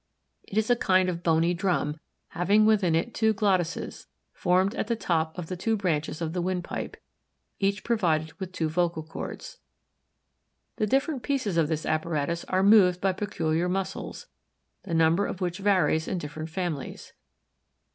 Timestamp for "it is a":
0.47-0.75